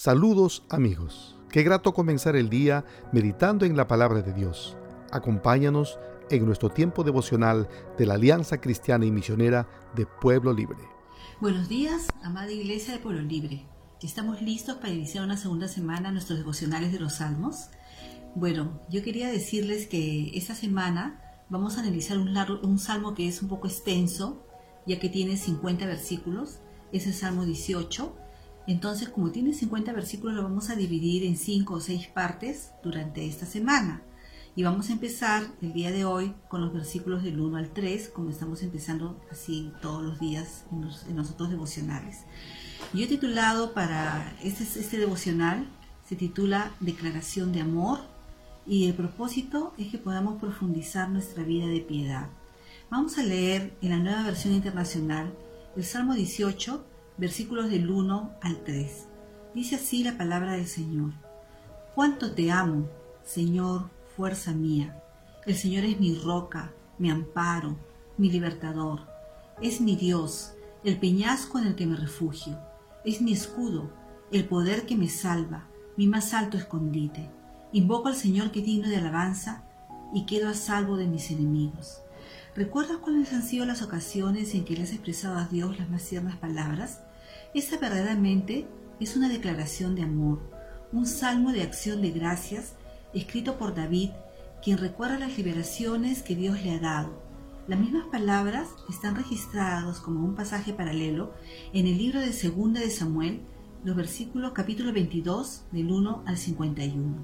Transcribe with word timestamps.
Saludos 0.00 0.62
amigos. 0.68 1.36
Qué 1.50 1.64
grato 1.64 1.92
comenzar 1.92 2.36
el 2.36 2.48
día 2.48 2.84
meditando 3.12 3.66
en 3.66 3.76
la 3.76 3.88
palabra 3.88 4.22
de 4.22 4.32
Dios. 4.32 4.76
Acompáñanos 5.10 5.98
en 6.30 6.46
nuestro 6.46 6.70
tiempo 6.70 7.02
devocional 7.02 7.68
de 7.98 8.06
la 8.06 8.14
Alianza 8.14 8.60
Cristiana 8.60 9.06
y 9.06 9.10
Misionera 9.10 9.68
de 9.96 10.06
Pueblo 10.06 10.52
Libre. 10.52 10.78
Buenos 11.40 11.68
días, 11.68 12.06
amada 12.22 12.52
Iglesia 12.52 12.92
de 12.92 13.00
Pueblo 13.00 13.22
Libre. 13.22 13.66
¿Estamos 14.00 14.40
listos 14.40 14.76
para 14.76 14.92
iniciar 14.92 15.24
una 15.24 15.36
segunda 15.36 15.66
semana 15.66 16.12
nuestros 16.12 16.38
devocionales 16.38 16.92
de 16.92 17.00
los 17.00 17.14
Salmos? 17.14 17.66
Bueno, 18.36 18.80
yo 18.88 19.02
quería 19.02 19.26
decirles 19.26 19.88
que 19.88 20.30
esta 20.38 20.54
semana 20.54 21.42
vamos 21.48 21.76
a 21.76 21.80
analizar 21.80 22.18
un, 22.18 22.38
un 22.62 22.78
salmo 22.78 23.16
que 23.16 23.26
es 23.26 23.42
un 23.42 23.48
poco 23.48 23.66
extenso, 23.66 24.46
ya 24.86 25.00
que 25.00 25.08
tiene 25.08 25.36
50 25.36 25.86
versículos. 25.86 26.60
Es 26.92 27.08
el 27.08 27.14
Salmo 27.14 27.44
18 27.44 28.27
entonces, 28.72 29.08
como 29.08 29.30
tiene 29.30 29.54
50 29.54 29.92
versículos, 29.94 30.36
lo 30.36 30.42
vamos 30.42 30.68
a 30.68 30.76
dividir 30.76 31.24
en 31.24 31.38
5 31.38 31.74
o 31.74 31.80
6 31.80 32.08
partes 32.08 32.72
durante 32.82 33.26
esta 33.26 33.46
semana. 33.46 34.02
Y 34.54 34.62
vamos 34.62 34.90
a 34.90 34.92
empezar 34.92 35.44
el 35.62 35.72
día 35.72 35.90
de 35.90 36.04
hoy 36.04 36.34
con 36.48 36.60
los 36.60 36.74
versículos 36.74 37.22
del 37.22 37.40
1 37.40 37.56
al 37.56 37.70
3, 37.70 38.10
como 38.10 38.28
estamos 38.28 38.62
empezando 38.62 39.18
así 39.30 39.72
todos 39.80 40.02
los 40.02 40.20
días 40.20 40.66
en, 40.70 41.16
los, 41.16 41.30
otros 41.30 41.48
devocionales. 41.48 42.24
Yo 42.92 43.04
he 43.04 43.06
titulado 43.08 43.72
para 43.72 44.36
este, 44.42 44.64
este 44.64 44.98
devocional, 44.98 45.66
se 46.06 46.16
titula 46.16 46.70
Declaración 46.80 47.52
de 47.52 47.62
Amor, 47.62 48.00
y 48.66 48.86
el 48.86 48.92
propósito 48.92 49.72
es 49.78 49.88
que 49.90 49.96
podamos 49.96 50.38
profundizar 50.38 51.08
nuestra 51.08 51.42
vida 51.42 51.66
de 51.66 51.80
piedad. 51.80 52.28
Vamos 52.90 53.16
a 53.16 53.22
leer 53.22 53.78
en 53.80 53.90
la 53.90 53.98
nueva 53.98 54.24
versión 54.24 54.52
internacional 54.52 55.32
el 55.74 55.84
Salmo 55.84 56.12
18, 56.12 56.84
versículos 57.18 57.68
del 57.68 57.90
1 57.90 58.30
al 58.40 58.64
3. 58.64 59.06
Dice 59.54 59.76
así 59.76 60.04
la 60.04 60.16
palabra 60.16 60.52
del 60.52 60.66
Señor. 60.66 61.12
Cuánto 61.94 62.32
te 62.32 62.50
amo, 62.50 62.88
Señor, 63.24 63.90
fuerza 64.16 64.54
mía. 64.54 65.02
El 65.44 65.56
Señor 65.56 65.84
es 65.84 65.98
mi 65.98 66.14
roca, 66.14 66.72
mi 66.96 67.10
amparo, 67.10 67.76
mi 68.16 68.30
libertador. 68.30 69.00
Es 69.60 69.80
mi 69.80 69.96
Dios, 69.96 70.54
el 70.84 70.98
peñasco 70.98 71.58
en 71.58 71.66
el 71.66 71.74
que 71.74 71.86
me 71.86 71.96
refugio. 71.96 72.58
Es 73.04 73.20
mi 73.20 73.32
escudo, 73.32 73.90
el 74.30 74.44
poder 74.44 74.86
que 74.86 74.96
me 74.96 75.08
salva, 75.08 75.66
mi 75.96 76.06
más 76.06 76.34
alto 76.34 76.56
escondite. 76.56 77.28
Invoco 77.72 78.08
al 78.08 78.14
Señor 78.14 78.52
que 78.52 78.62
digno 78.62 78.88
de 78.88 78.96
alabanza 78.96 79.64
y 80.14 80.24
quedo 80.24 80.48
a 80.48 80.54
salvo 80.54 80.96
de 80.96 81.06
mis 81.06 81.30
enemigos. 81.30 82.00
¿Recuerdas 82.54 82.98
cuáles 82.98 83.32
han 83.32 83.42
sido 83.42 83.66
las 83.66 83.82
ocasiones 83.82 84.54
en 84.54 84.64
que 84.64 84.76
le 84.76 84.84
has 84.84 84.92
expresado 84.92 85.36
a 85.36 85.46
Dios 85.46 85.78
las 85.78 85.88
más 85.90 86.04
tiernas 86.04 86.36
palabras? 86.36 87.00
Esta 87.58 87.76
verdaderamente 87.76 88.68
es 89.00 89.16
una 89.16 89.28
declaración 89.28 89.96
de 89.96 90.02
amor, 90.02 90.38
un 90.92 91.06
salmo 91.06 91.50
de 91.50 91.62
acción 91.62 92.00
de 92.02 92.12
gracias 92.12 92.74
escrito 93.12 93.58
por 93.58 93.74
David, 93.74 94.10
quien 94.62 94.78
recuerda 94.78 95.18
las 95.18 95.36
liberaciones 95.36 96.22
que 96.22 96.36
Dios 96.36 96.62
le 96.62 96.70
ha 96.70 96.78
dado. 96.78 97.20
Las 97.66 97.80
mismas 97.80 98.06
palabras 98.12 98.68
están 98.88 99.16
registradas 99.16 99.98
como 99.98 100.24
un 100.24 100.36
pasaje 100.36 100.72
paralelo 100.72 101.34
en 101.72 101.88
el 101.88 101.98
libro 101.98 102.20
de 102.20 102.32
Segunda 102.32 102.78
de 102.78 102.90
Samuel, 102.90 103.40
los 103.82 103.96
versículos 103.96 104.52
capítulo 104.52 104.92
22 104.92 105.64
del 105.72 105.90
1 105.90 106.22
al 106.26 106.36
51. 106.36 107.16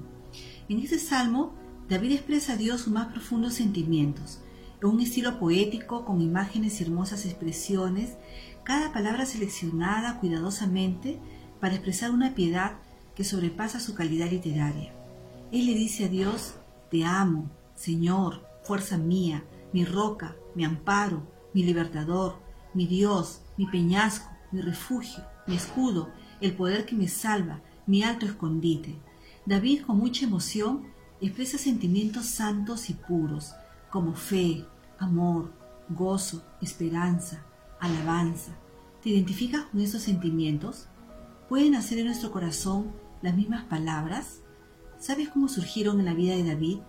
En 0.67 0.79
este 0.79 0.99
salmo, 0.99 1.53
David 1.87 2.11
expresa 2.11 2.53
a 2.53 2.57
Dios 2.57 2.81
sus 2.81 2.91
más 2.91 3.07
profundos 3.07 3.53
sentimientos, 3.53 4.41
un 4.87 5.01
estilo 5.01 5.39
poético 5.39 6.05
con 6.05 6.21
imágenes 6.21 6.79
y 6.79 6.83
hermosas 6.83 7.25
expresiones 7.25 8.15
cada 8.63 8.91
palabra 8.91 9.25
seleccionada 9.25 10.19
cuidadosamente 10.19 11.19
para 11.59 11.75
expresar 11.75 12.11
una 12.11 12.35
piedad 12.35 12.73
que 13.15 13.23
sobrepasa 13.23 13.79
su 13.79 13.95
calidad 13.95 14.29
literaria. 14.29 14.93
Él 15.51 15.67
le 15.67 15.73
dice 15.73 16.05
a 16.05 16.07
Dios, 16.09 16.55
te 16.91 17.05
amo, 17.05 17.49
Señor, 17.75 18.45
fuerza 18.63 18.97
mía, 18.97 19.43
mi 19.71 19.85
roca, 19.85 20.35
mi 20.55 20.65
amparo, 20.65 21.23
mi 21.53 21.63
libertador, 21.63 22.39
mi 22.73 22.87
Dios, 22.87 23.41
mi 23.57 23.67
peñasco, 23.67 24.29
mi 24.51 24.61
refugio, 24.61 25.23
mi 25.47 25.55
escudo, 25.55 26.09
el 26.41 26.53
poder 26.53 26.85
que 26.85 26.95
me 26.95 27.07
salva, 27.07 27.61
mi 27.87 28.03
alto 28.03 28.25
escondite. 28.25 28.95
David 29.45 29.83
con 29.83 29.97
mucha 29.97 30.25
emoción 30.25 30.87
expresa 31.21 31.57
sentimientos 31.57 32.25
santos 32.25 32.89
y 32.89 32.93
puros, 32.93 33.53
como 33.89 34.15
fe, 34.15 34.65
amor, 34.99 35.51
gozo, 35.89 36.43
esperanza, 36.61 37.43
alabanza. 37.79 38.53
¿Te 39.01 39.09
identificas 39.09 39.65
con 39.65 39.81
esos 39.81 40.01
sentimientos? 40.01 40.87
¿Pueden 41.49 41.75
hacer 41.75 41.99
en 41.99 42.05
nuestro 42.05 42.31
corazón 42.31 42.91
las 43.21 43.35
mismas 43.35 43.65
palabras? 43.65 44.41
¿Sabes 44.99 45.29
cómo 45.29 45.47
surgieron 45.47 45.99
en 45.99 46.05
la 46.05 46.13
vida 46.13 46.35
de 46.35 46.43
David? 46.43 46.79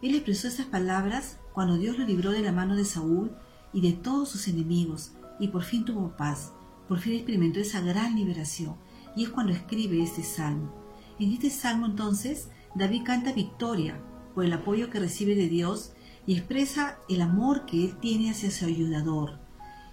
Él 0.00 0.14
expresó 0.14 0.48
esas 0.48 0.66
palabras 0.66 1.38
cuando 1.52 1.76
Dios 1.76 1.98
lo 1.98 2.06
libró 2.06 2.30
de 2.30 2.40
la 2.40 2.52
mano 2.52 2.74
de 2.74 2.84
Saúl 2.84 3.32
y 3.72 3.80
de 3.80 3.92
todos 3.92 4.28
sus 4.28 4.48
enemigos, 4.48 5.12
y 5.38 5.48
por 5.48 5.62
fin 5.62 5.84
tuvo 5.84 6.16
paz, 6.16 6.52
por 6.88 6.98
fin 6.98 7.14
experimentó 7.14 7.60
esa 7.60 7.80
gran 7.80 8.16
liberación, 8.16 8.76
y 9.14 9.24
es 9.24 9.30
cuando 9.30 9.52
escribe 9.52 10.02
este 10.02 10.22
salmo. 10.22 10.72
En 11.18 11.32
este 11.32 11.50
salmo 11.50 11.86
entonces, 11.86 12.48
David 12.74 13.02
canta 13.04 13.32
victoria 13.32 14.00
por 14.34 14.44
el 14.44 14.52
apoyo 14.52 14.90
que 14.90 15.00
recibe 15.00 15.34
de 15.34 15.48
Dios 15.48 15.92
y 16.26 16.36
expresa 16.36 16.98
el 17.08 17.20
amor 17.20 17.66
que 17.66 17.84
él 17.84 17.96
tiene 17.98 18.30
hacia 18.30 18.50
su 18.50 18.66
ayudador. 18.66 19.38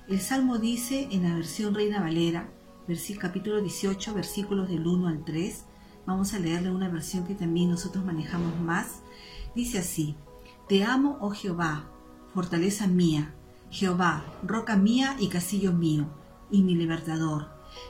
El 0.08 0.20
Salmo 0.20 0.58
dice 0.58 1.08
en 1.12 1.24
la 1.24 1.36
versión 1.36 1.74
Reina 1.74 2.02
Valera, 2.02 2.50
capítulo 3.20 3.62
18, 3.62 4.14
versículos 4.14 4.70
del 4.70 4.88
1 4.88 5.08
al 5.08 5.24
3, 5.24 5.66
vamos 6.06 6.34
a 6.34 6.40
leerle 6.40 6.72
una 6.72 6.90
versión 6.90 7.26
que 7.26 7.36
también 7.36 7.70
nosotros 7.70 8.04
manejamos 8.04 8.60
más, 8.60 9.02
dice 9.56 9.78
así, 9.78 10.16
Te 10.68 10.84
amo, 10.84 11.18
oh 11.22 11.30
Jehová, 11.30 11.88
fortaleza 12.34 12.88
mía, 12.88 13.36
Jehová, 13.70 14.26
roca 14.44 14.76
mía 14.76 15.16
y 15.20 15.28
castillo 15.28 15.72
mío, 15.72 16.08
y 16.50 16.64
mi 16.64 16.74
libertador. 16.74 17.50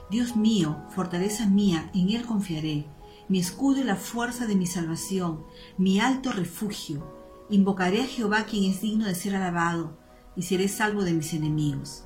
Dios 0.10 0.36
mío, 0.36 0.84
fortaleza 0.90 1.46
mía, 1.46 1.90
en 1.94 2.10
Él 2.10 2.26
confiaré, 2.26 2.86
mi 3.30 3.40
escudo 3.40 3.80
y 3.80 3.86
la 3.86 3.96
fuerza 3.96 4.48
de 4.48 4.56
mi 4.56 4.68
salvación, 4.68 5.46
mi 5.78 6.02
alto 6.02 6.34
refugio. 6.34 7.19
Invocaré 7.50 8.02
a 8.02 8.08
Jehová 8.08 8.44
quien 8.44 8.70
es 8.72 8.82
digno 8.82 9.06
de 9.06 9.16
ser 9.16 9.36
alabado, 9.36 9.98
y 10.36 10.44
seré 10.44 10.68
salvo 10.68 11.04
de 11.04 11.14
mis 11.14 11.34
enemigos. 11.34 12.06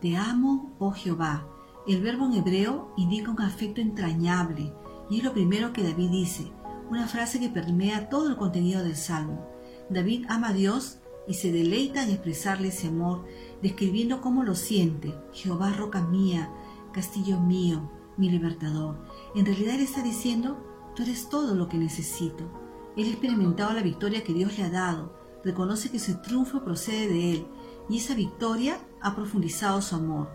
Te 0.00 0.16
amo, 0.16 0.76
oh 0.78 0.92
Jehová. 0.92 1.48
El 1.86 2.00
verbo 2.00 2.26
en 2.26 2.34
hebreo 2.34 2.92
indica 2.96 3.30
un 3.30 3.40
afecto 3.40 3.80
entrañable 3.80 4.72
y 5.10 5.18
es 5.18 5.24
lo 5.24 5.32
primero 5.32 5.72
que 5.72 5.82
David 5.82 6.10
dice, 6.10 6.52
una 6.90 7.08
frase 7.08 7.40
que 7.40 7.48
permea 7.48 8.08
todo 8.08 8.28
el 8.28 8.36
contenido 8.36 8.82
del 8.82 8.96
Salmo. 8.96 9.48
David 9.90 10.26
ama 10.28 10.48
a 10.48 10.52
Dios 10.52 10.98
y 11.26 11.34
se 11.34 11.50
deleita 11.50 12.02
en 12.02 12.10
expresarle 12.10 12.68
ese 12.68 12.88
amor, 12.88 13.24
describiendo 13.62 14.20
cómo 14.20 14.44
lo 14.44 14.54
siente. 14.54 15.14
Jehová, 15.32 15.72
roca 15.72 16.02
mía, 16.02 16.50
castillo 16.92 17.40
mío, 17.40 17.90
mi 18.16 18.30
libertador. 18.30 19.04
En 19.34 19.46
realidad 19.46 19.74
él 19.74 19.82
está 19.82 20.02
diciendo, 20.02 20.58
tú 20.94 21.02
eres 21.02 21.28
todo 21.28 21.54
lo 21.54 21.68
que 21.68 21.78
necesito. 21.78 22.67
Él 22.98 23.06
ha 23.06 23.10
experimentado 23.10 23.72
la 23.72 23.82
victoria 23.82 24.24
que 24.24 24.34
Dios 24.34 24.58
le 24.58 24.64
ha 24.64 24.70
dado, 24.70 25.16
reconoce 25.44 25.88
que 25.88 26.00
su 26.00 26.16
triunfo 26.16 26.64
procede 26.64 27.06
de 27.06 27.32
él 27.32 27.46
y 27.88 27.98
esa 27.98 28.16
victoria 28.16 28.80
ha 29.00 29.14
profundizado 29.14 29.80
su 29.82 29.94
amor, 29.94 30.28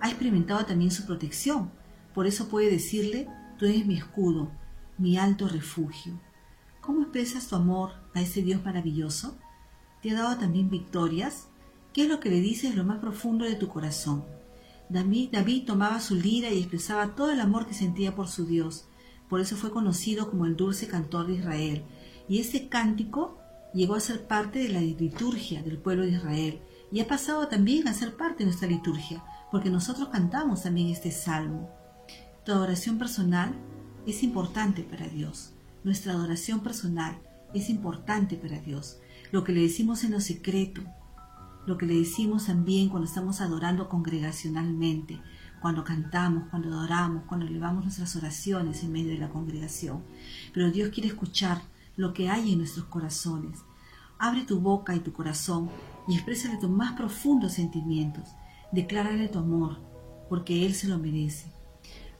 ha 0.00 0.08
experimentado 0.08 0.66
también 0.66 0.90
su 0.90 1.06
protección. 1.06 1.70
Por 2.14 2.26
eso 2.26 2.48
puede 2.48 2.70
decirle, 2.70 3.28
tú 3.56 3.66
eres 3.66 3.86
mi 3.86 3.96
escudo, 3.96 4.50
mi 4.98 5.16
alto 5.16 5.46
refugio. 5.46 6.20
¿Cómo 6.80 7.02
expresas 7.02 7.46
tu 7.46 7.54
amor 7.54 7.92
a 8.14 8.20
ese 8.20 8.42
Dios 8.42 8.64
maravilloso? 8.64 9.38
¿Te 10.02 10.10
ha 10.10 10.14
dado 10.14 10.38
también 10.38 10.70
victorias? 10.70 11.46
¿Qué 11.92 12.02
es 12.02 12.08
lo 12.08 12.18
que 12.18 12.30
le 12.30 12.40
dices 12.40 12.74
lo 12.74 12.82
más 12.82 12.98
profundo 12.98 13.44
de 13.44 13.54
tu 13.54 13.68
corazón? 13.68 14.24
David, 14.88 15.28
David 15.30 15.66
tomaba 15.66 16.00
su 16.00 16.16
lira 16.16 16.50
y 16.50 16.58
expresaba 16.58 17.14
todo 17.14 17.30
el 17.30 17.40
amor 17.40 17.66
que 17.66 17.74
sentía 17.74 18.16
por 18.16 18.26
su 18.26 18.44
Dios. 18.44 18.88
Por 19.28 19.40
eso 19.40 19.56
fue 19.56 19.70
conocido 19.70 20.30
como 20.30 20.46
el 20.46 20.56
dulce 20.56 20.88
cantor 20.88 21.26
de 21.26 21.34
Israel. 21.34 21.84
Y 22.28 22.40
ese 22.40 22.68
cántico 22.68 23.38
llegó 23.72 23.94
a 23.94 24.00
ser 24.00 24.26
parte 24.26 24.58
de 24.58 24.68
la 24.68 24.80
liturgia 24.80 25.62
del 25.62 25.78
pueblo 25.78 26.04
de 26.04 26.12
Israel 26.12 26.60
y 26.90 27.00
ha 27.00 27.08
pasado 27.08 27.48
también 27.48 27.88
a 27.88 27.94
ser 27.94 28.16
parte 28.16 28.38
de 28.38 28.46
nuestra 28.46 28.68
liturgia, 28.68 29.22
porque 29.50 29.70
nosotros 29.70 30.08
cantamos 30.08 30.62
también 30.62 30.88
este 30.88 31.10
salmo. 31.10 31.70
Tu 32.44 32.52
adoración 32.52 32.98
personal 32.98 33.54
es 34.06 34.22
importante 34.22 34.82
para 34.82 35.06
Dios. 35.08 35.52
Nuestra 35.84 36.12
adoración 36.12 36.60
personal 36.60 37.18
es 37.54 37.70
importante 37.70 38.36
para 38.36 38.58
Dios. 38.58 38.98
Lo 39.32 39.44
que 39.44 39.52
le 39.52 39.62
decimos 39.62 40.04
en 40.04 40.12
lo 40.12 40.20
secreto, 40.20 40.82
lo 41.66 41.76
que 41.76 41.86
le 41.86 41.94
decimos 41.94 42.46
también 42.46 42.88
cuando 42.88 43.06
estamos 43.06 43.40
adorando 43.42 43.88
congregacionalmente, 43.88 45.20
cuando 45.60 45.84
cantamos, 45.84 46.48
cuando 46.48 46.68
adoramos, 46.68 47.24
cuando 47.24 47.46
elevamos 47.46 47.84
nuestras 47.84 48.16
oraciones 48.16 48.82
en 48.82 48.92
medio 48.92 49.12
de 49.12 49.18
la 49.18 49.28
congregación. 49.28 50.02
Pero 50.54 50.70
Dios 50.70 50.90
quiere 50.90 51.08
escuchar 51.08 51.60
lo 51.98 52.14
que 52.14 52.30
hay 52.30 52.52
en 52.52 52.58
nuestros 52.58 52.86
corazones. 52.86 53.58
Abre 54.18 54.44
tu 54.44 54.60
boca 54.60 54.94
y 54.94 55.00
tu 55.00 55.12
corazón 55.12 55.68
y 56.06 56.14
exprésale 56.14 56.56
tus 56.56 56.70
más 56.70 56.92
profundos 56.92 57.54
sentimientos. 57.54 58.28
Declárale 58.70 59.28
tu 59.28 59.40
amor, 59.40 59.78
porque 60.28 60.64
Él 60.64 60.74
se 60.74 60.86
lo 60.86 60.98
merece. 60.98 61.52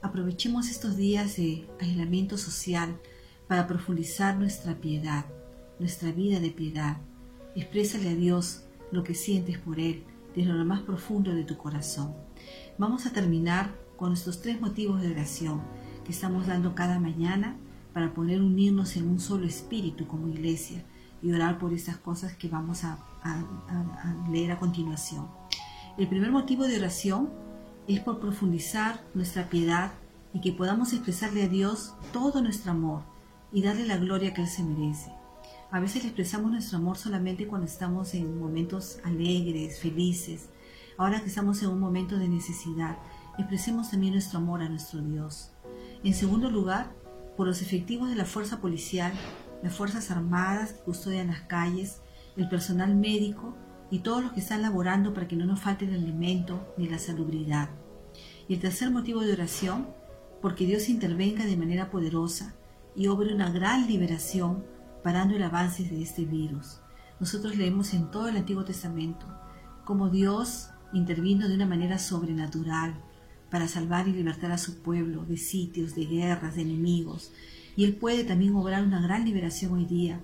Aprovechemos 0.01 0.69
estos 0.69 0.97
días 0.97 1.37
de 1.37 1.65
aislamiento 1.79 2.37
social 2.37 2.99
para 3.47 3.67
profundizar 3.67 4.37
nuestra 4.37 4.75
piedad, 4.75 5.25
nuestra 5.79 6.11
vida 6.11 6.41
de 6.41 6.51
piedad. 6.51 6.97
Exprésale 7.55 8.09
a 8.09 8.15
Dios 8.15 8.65
lo 8.91 9.03
que 9.03 9.15
sientes 9.15 9.57
por 9.57 9.79
Él 9.79 10.03
desde 10.35 10.51
lo 10.51 10.65
más 10.65 10.81
profundo 10.81 11.33
de 11.33 11.45
tu 11.45 11.55
corazón. 11.55 12.13
Vamos 12.77 13.05
a 13.05 13.13
terminar 13.13 13.73
con 13.95 14.11
estos 14.11 14.41
tres 14.41 14.59
motivos 14.59 15.01
de 15.01 15.11
oración 15.11 15.61
que 16.03 16.11
estamos 16.11 16.47
dando 16.47 16.75
cada 16.75 16.99
mañana 16.99 17.57
para 17.99 18.13
poder 18.13 18.41
unirnos 18.41 18.95
en 18.95 19.09
un 19.09 19.19
solo 19.19 19.45
espíritu 19.45 20.07
como 20.07 20.29
iglesia 20.29 20.85
y 21.21 21.33
orar 21.33 21.59
por 21.59 21.73
estas 21.73 21.97
cosas 21.97 22.33
que 22.33 22.47
vamos 22.47 22.85
a, 22.85 22.97
leer 24.31 24.53
a 24.53 24.57
continuación. 24.57 25.27
El 25.97 26.07
primer 26.07 26.31
motivo 26.31 26.63
de 26.63 26.77
oración 26.77 27.29
es 27.89 27.99
por 27.99 28.21
profundizar 28.21 29.03
nuestra 29.13 29.49
piedad 29.49 29.91
y 30.33 30.39
que 30.39 30.53
podamos 30.53 30.93
expresarle 30.93 31.43
a 31.43 31.49
Dios 31.49 31.93
todo 32.13 32.41
nuestro 32.41 32.71
amor 32.71 33.01
y 33.51 33.63
darle 33.63 33.85
la 33.85 33.97
gloria 33.97 34.33
que 34.33 34.43
Él 34.43 34.47
se 34.47 34.63
merece. 34.63 35.11
A 35.69 35.81
veces 35.81 36.05
expresamos 36.05 36.51
nuestro 36.51 36.77
amor 36.77 36.97
solamente 36.97 37.47
cuando 37.47 37.67
estamos 37.67 38.13
en 38.13 38.39
momentos 38.39 38.99
alegres, 39.03 39.77
felices. 39.77 40.47
Ahora 40.97 41.19
que 41.19 41.27
estamos 41.27 41.61
en 41.63 41.67
un 41.67 41.81
momento 41.81 42.17
de 42.17 42.29
necesidad, 42.29 42.97
expresemos 43.37 43.91
también 43.91 44.13
nuestro 44.13 44.39
amor 44.39 44.61
a 44.61 44.69
nuestro 44.69 45.01
Dios. 45.01 45.51
En 46.01 46.13
segundo 46.13 46.49
lugar, 46.49 46.93
por 47.39 47.47
los 47.47 47.61
efectivos 47.61 48.09
de 48.09 48.17
la 48.17 48.25
fuerza 48.25 48.59
policial, 48.59 49.13
las 49.63 49.73
fuerzas 49.73 50.11
armadas 50.11 50.73
que 50.73 50.81
custodian 50.81 51.27
las 51.27 51.39
calles, 51.43 52.01
el 52.35 52.49
personal 52.49 52.93
médico 52.97 53.55
y 53.89 53.99
todos 53.99 54.21
los 54.21 54.33
que 54.33 54.41
están 54.41 54.61
laborando 54.61 55.13
para 55.13 55.29
que 55.29 55.37
no 55.37 55.45
nos 55.45 55.61
falte 55.61 55.85
el 55.85 55.93
alimento 55.93 56.73
ni 56.77 56.89
la 56.89 56.99
salubridad. 56.99 57.69
Y 58.49 58.55
el 58.55 58.59
tercer 58.59 58.91
motivo 58.91 59.21
de 59.21 59.31
oración, 59.31 59.87
porque 60.41 60.65
Dios 60.65 60.89
intervenga 60.89 61.45
de 61.45 61.55
manera 61.55 61.89
poderosa 61.89 62.55
y 62.93 63.07
obre 63.07 63.33
una 63.33 63.49
gran 63.49 63.87
liberación 63.87 64.65
parando 65.01 65.37
el 65.37 65.43
avance 65.43 65.83
de 65.83 66.01
este 66.01 66.25
virus. 66.25 66.81
Nosotros 67.21 67.55
leemos 67.55 67.93
en 67.93 68.11
todo 68.11 68.27
el 68.27 68.35
Antiguo 68.35 68.65
Testamento 68.65 69.25
cómo 69.85 70.09
Dios 70.09 70.71
intervino 70.91 71.47
de 71.47 71.55
una 71.55 71.65
manera 71.65 71.99
sobrenatural 71.99 73.01
para 73.49 73.67
salvar 73.67 74.07
y 74.07 74.13
libertar 74.13 74.51
a 74.51 74.57
su 74.57 74.81
pueblo 74.81 75.25
de 75.25 75.37
sitios, 75.37 75.95
de 75.95 76.05
guerras, 76.05 76.55
de 76.55 76.61
enemigos. 76.61 77.31
Y 77.75 77.85
Él 77.85 77.95
puede 77.95 78.23
también 78.23 78.55
obrar 78.55 78.83
una 78.83 79.01
gran 79.01 79.25
liberación 79.25 79.73
hoy 79.73 79.85
día 79.85 80.21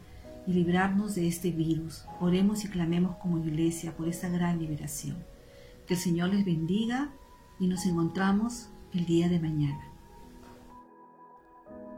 y 0.48 0.54
librarnos 0.54 1.16
de 1.16 1.28
este 1.28 1.52
virus. 1.52 2.06
Oremos 2.20 2.64
y 2.66 2.70
clamemos 2.70 3.16
como 3.18 3.40
iglesia 3.40 3.96
por 3.96 4.08
esta 4.08 4.30
gran 4.30 4.60
liberación. 4.60 5.18
Que 5.88 5.96
el 5.96 6.00
Señor 6.00 6.30
les 6.30 6.46
bendiga 6.46 7.12
y 7.60 7.68
nos 7.68 7.86
encontramos 7.86 8.70
el 8.94 9.06
día 9.06 9.28
de 9.30 9.40
mañana. 9.40 9.92